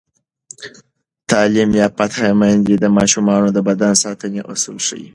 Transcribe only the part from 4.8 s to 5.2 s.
ښيي.